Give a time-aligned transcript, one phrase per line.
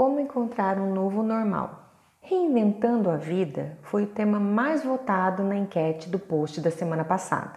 [0.00, 1.90] Como encontrar um novo normal?
[2.22, 7.52] Reinventando a vida foi o tema mais votado na enquete do post da semana passada.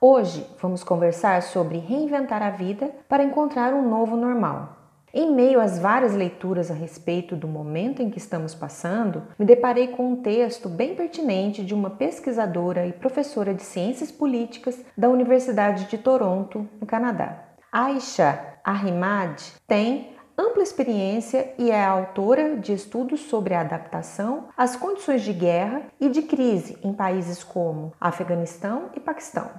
[0.00, 4.76] Hoje vamos conversar sobre reinventar a vida para encontrar um novo normal.
[5.14, 9.86] Em meio às várias leituras a respeito do momento em que estamos passando, me deparei
[9.86, 15.84] com um texto bem pertinente de uma pesquisadora e professora de ciências políticas da Universidade
[15.84, 17.50] de Toronto, no Canadá.
[17.70, 25.22] Aisha Ahimad tem ampla experiência e é autora de estudos sobre a adaptação às condições
[25.22, 29.50] de guerra e de crise em países como Afeganistão e Paquistão.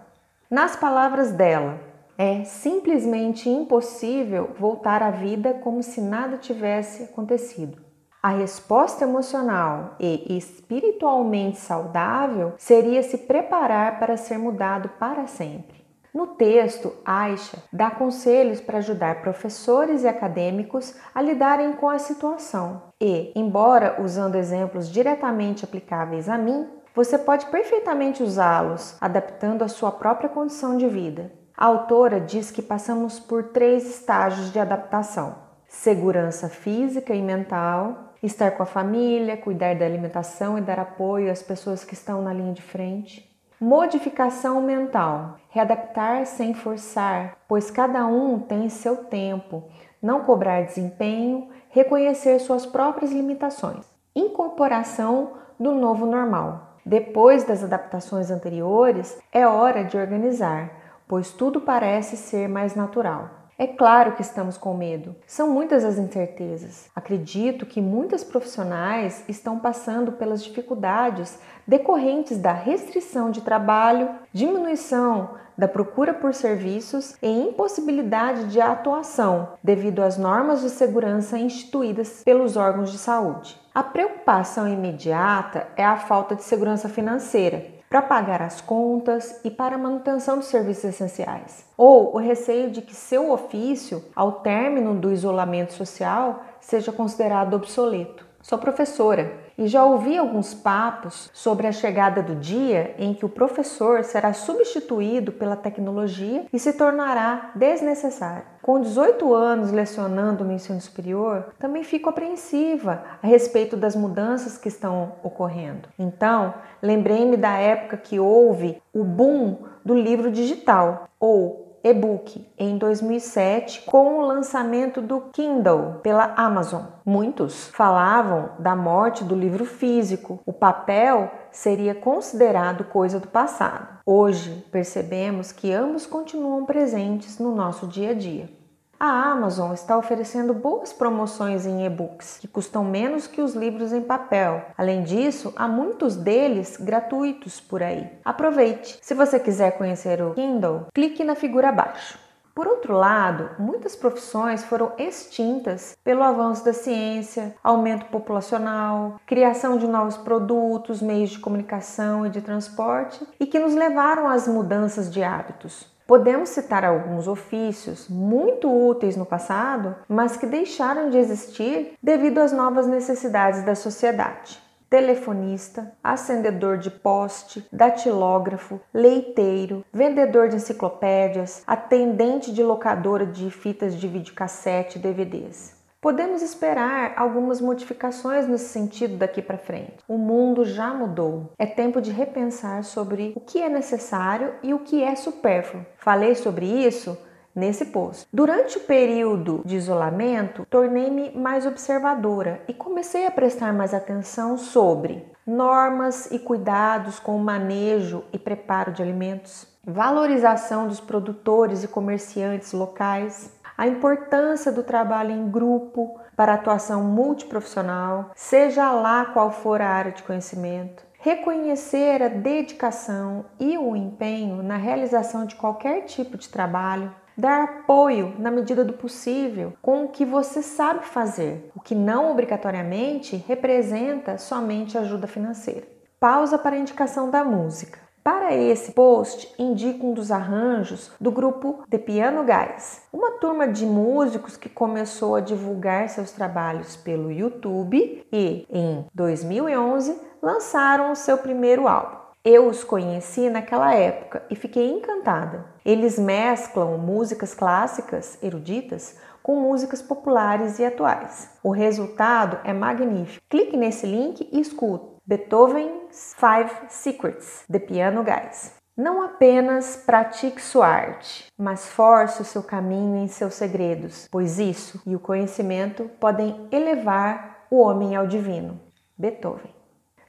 [0.50, 1.80] Nas palavras dela,
[2.18, 7.84] é simplesmente impossível voltar à vida como se nada tivesse acontecido.
[8.24, 15.85] A resposta emocional e espiritualmente saudável seria se preparar para ser mudado para sempre.
[16.16, 22.84] No texto, Aisha dá conselhos para ajudar professores e acadêmicos a lidarem com a situação.
[23.02, 29.92] E, embora usando exemplos diretamente aplicáveis a mim, você pode perfeitamente usá-los, adaptando à sua
[29.92, 31.34] própria condição de vida.
[31.58, 35.36] A autora diz que passamos por três estágios de adaptação:
[35.68, 41.44] segurança física e mental, estar com a família, cuidar da alimentação e dar apoio às
[41.44, 45.38] pessoas que estão na linha de frente Modificação mental.
[45.50, 49.64] Readaptar sem forçar, pois cada um tem seu tempo.
[50.02, 53.86] Não cobrar desempenho, reconhecer suas próprias limitações.
[54.14, 56.76] Incorporação do novo normal.
[56.86, 60.70] Depois das adaptações anteriores, é hora de organizar,
[61.08, 63.45] pois tudo parece ser mais natural.
[63.58, 65.16] É claro que estamos com medo.
[65.26, 66.90] São muitas as incertezas.
[66.94, 75.70] Acredito que muitas profissionais estão passando pelas dificuldades decorrentes da restrição de trabalho, diminuição da
[75.70, 82.92] procura por serviços e impossibilidade de atuação devido às normas de segurança instituídas pelos órgãos
[82.92, 83.58] de saúde.
[83.74, 89.76] A preocupação imediata é a falta de segurança financeira, para pagar as contas e para
[89.76, 95.14] a manutenção dos serviços essenciais, ou o receio de que seu ofício, ao término do
[95.14, 98.26] isolamento social, seja considerado obsoleto.
[98.42, 103.30] Sou professora e já ouvi alguns papos sobre a chegada do dia em que o
[103.30, 108.56] professor será substituído pela tecnologia e se tornará desnecessário.
[108.62, 114.68] Com 18 anos lecionando no ensino superior, também fico apreensiva a respeito das mudanças que
[114.68, 115.88] estão ocorrendo.
[116.00, 123.82] Então, lembrei-me da época que houve o boom do livro digital ou e-book em 2007
[123.82, 126.82] com o lançamento do Kindle pela Amazon.
[127.06, 130.40] Muitos falavam da morte do livro físico.
[130.48, 134.00] O papel seria considerado coisa do passado.
[134.04, 138.50] Hoje percebemos que ambos continuam presentes no nosso dia a dia.
[138.98, 144.02] A Amazon está oferecendo boas promoções em e-books, que custam menos que os livros em
[144.02, 144.66] papel.
[144.78, 148.10] Além disso, há muitos deles gratuitos por aí.
[148.24, 148.98] Aproveite!
[149.02, 152.18] Se você quiser conhecer o Kindle, clique na figura abaixo.
[152.56, 159.86] Por outro lado, muitas profissões foram extintas pelo avanço da ciência, aumento populacional, criação de
[159.86, 165.22] novos produtos, meios de comunicação e de transporte e que nos levaram às mudanças de
[165.22, 165.94] hábitos.
[166.08, 172.52] Podemos citar alguns ofícios muito úteis no passado, mas que deixaram de existir devido às
[172.52, 174.62] novas necessidades da sociedade.
[174.88, 184.08] Telefonista, acendedor de poste, datilógrafo, leiteiro, vendedor de enciclopédias, atendente de locadora de fitas de
[184.08, 185.75] videocassete e DVDs.
[186.06, 189.96] Podemos esperar algumas modificações nesse sentido daqui para frente.
[190.08, 191.50] O mundo já mudou.
[191.58, 195.84] É tempo de repensar sobre o que é necessário e o que é supérfluo.
[195.98, 197.18] Falei sobre isso
[197.56, 198.28] nesse post.
[198.32, 205.26] Durante o período de isolamento, tornei-me mais observadora e comecei a prestar mais atenção sobre
[205.44, 212.74] normas e cuidados com o manejo e preparo de alimentos, valorização dos produtores e comerciantes
[212.74, 219.90] locais, a importância do trabalho em grupo para atuação multiprofissional, seja lá qual for a
[219.90, 226.50] área de conhecimento, reconhecer a dedicação e o empenho na realização de qualquer tipo de
[226.50, 231.96] trabalho, dar apoio na medida do possível com o que você sabe fazer, o que
[231.96, 235.88] não obrigatoriamente representa somente ajuda financeira.
[236.20, 238.05] Pausa para a indicação da música.
[238.26, 243.86] Para esse post, indico um dos arranjos do grupo The Piano Guys, uma turma de
[243.86, 251.38] músicos que começou a divulgar seus trabalhos pelo YouTube e, em 2011, lançaram o seu
[251.38, 252.18] primeiro álbum.
[252.44, 255.64] Eu os conheci naquela época e fiquei encantada.
[255.86, 261.52] Eles mesclam músicas clássicas eruditas com músicas populares e atuais.
[261.62, 263.46] O resultado é magnífico.
[263.48, 268.74] Clique nesse link e escute Beethoven's Five Secrets, de Piano Guys.
[268.98, 275.00] Não apenas pratique sua arte, mas force o seu caminho em seus segredos, pois isso
[275.06, 278.82] e o conhecimento podem elevar o homem ao divino.
[279.16, 279.75] Beethoven.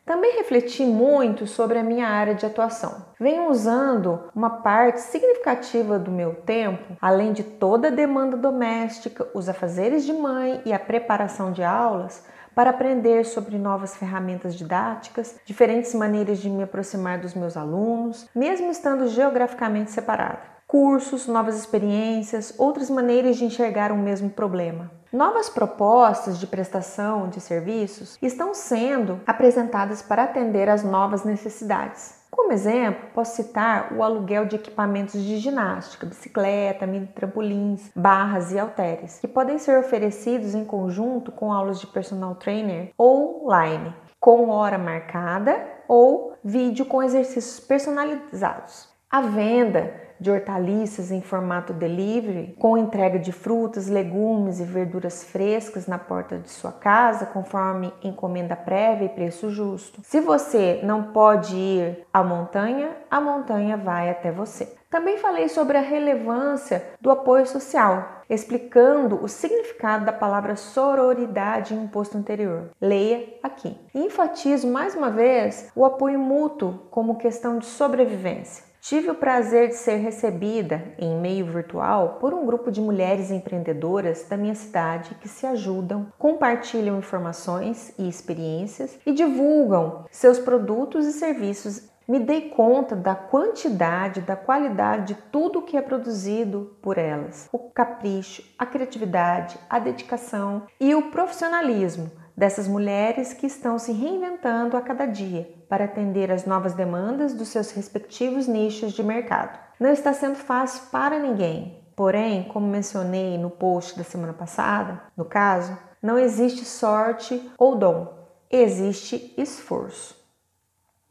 [0.06, 3.06] Também refleti muito sobre a minha área de atuação.
[3.18, 9.48] Venho usando uma parte significativa do meu tempo, além de toda a demanda doméstica, os
[9.48, 12.24] afazeres de mãe e a preparação de aulas,
[12.54, 18.70] para aprender sobre novas ferramentas didáticas, diferentes maneiras de me aproximar dos meus alunos, mesmo
[18.70, 24.90] estando geograficamente separada cursos, novas experiências, outras maneiras de enxergar o mesmo problema.
[25.10, 32.16] Novas propostas de prestação de serviços estão sendo apresentadas para atender às novas necessidades.
[32.30, 38.58] Como exemplo, posso citar o aluguel de equipamentos de ginástica, bicicleta, mini trampolins, barras e
[38.58, 44.76] halteres, que podem ser oferecidos em conjunto com aulas de personal trainer online, com hora
[44.76, 45.58] marcada
[45.88, 48.94] ou vídeo com exercícios personalizados.
[49.08, 55.86] A venda de hortaliças em formato delivery, com entrega de frutas, legumes e verduras frescas
[55.86, 60.00] na porta de sua casa, conforme encomenda prévia e preço justo.
[60.02, 64.74] Se você não pode ir à montanha, a montanha vai até você.
[64.90, 71.78] Também falei sobre a relevância do apoio social, explicando o significado da palavra sororidade em
[71.78, 72.70] um posto anterior.
[72.80, 73.76] Leia aqui.
[73.94, 78.66] Enfatizo mais uma vez o apoio mútuo como questão de sobrevivência.
[78.88, 84.22] Tive o prazer de ser recebida em meio virtual por um grupo de mulheres empreendedoras
[84.28, 91.12] da minha cidade que se ajudam, compartilham informações e experiências e divulgam seus produtos e
[91.12, 91.90] serviços.
[92.06, 97.48] Me dei conta da quantidade, da qualidade de tudo que é produzido por elas.
[97.52, 104.76] O capricho, a criatividade, a dedicação e o profissionalismo dessas mulheres que estão se reinventando
[104.76, 109.58] a cada dia para atender às novas demandas dos seus respectivos nichos de mercado.
[109.80, 111.82] Não está sendo fácil para ninguém.
[111.96, 118.12] Porém, como mencionei no post da semana passada, no caso, não existe sorte ou dom,
[118.50, 120.14] existe esforço.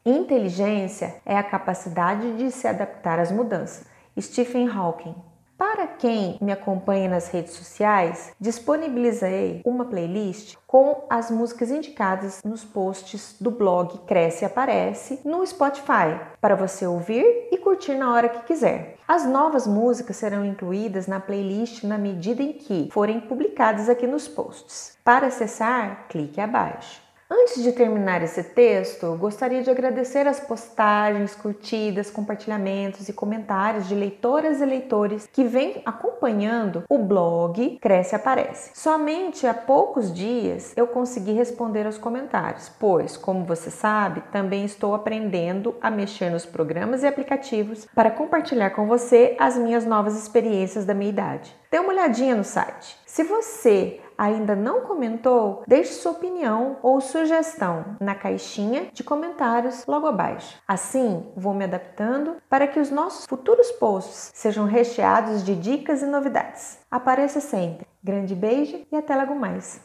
[0.04, 3.84] Inteligência é a capacidade de se adaptar às mudanças.
[4.18, 5.16] Stephen Hawking
[5.58, 12.64] para quem me acompanha nas redes sociais, disponibilizei uma playlist com as músicas indicadas nos
[12.64, 18.44] posts do blog Cresce Aparece no Spotify, para você ouvir e curtir na hora que
[18.44, 18.96] quiser.
[19.08, 24.28] As novas músicas serão incluídas na playlist na medida em que forem publicadas aqui nos
[24.28, 24.98] posts.
[25.04, 27.05] Para acessar, clique abaixo.
[27.28, 33.96] Antes de terminar esse texto, gostaria de agradecer as postagens, curtidas, compartilhamentos e comentários de
[33.96, 38.70] leitoras e leitores que vêm acompanhando o blog Cresce Aparece.
[38.74, 44.94] Somente há poucos dias eu consegui responder aos comentários, pois, como você sabe, também estou
[44.94, 50.84] aprendendo a mexer nos programas e aplicativos para compartilhar com você as minhas novas experiências
[50.84, 51.52] da minha idade.
[51.72, 52.96] Dê uma olhadinha no site.
[53.04, 60.06] Se você ainda não comentou, deixe sua opinião ou sugestão na caixinha de comentários logo
[60.06, 60.58] abaixo.
[60.66, 66.06] Assim, vou me adaptando para que os nossos futuros posts sejam recheados de dicas e
[66.06, 66.78] novidades.
[66.90, 67.86] Apareça sempre.
[68.02, 69.80] Grande beijo e até logo mais!